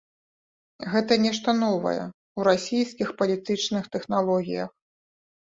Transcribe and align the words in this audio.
Гэта 0.93 1.17
нешта 1.25 1.53
новае 1.65 1.99
ў 1.99 2.39
расійскіх 2.49 3.13
палітычных 3.21 3.83
тэхналогіях. 3.97 4.69